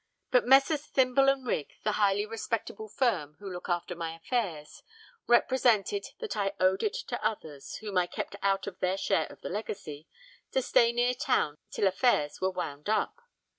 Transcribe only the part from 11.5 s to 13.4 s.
till affairs were wound up.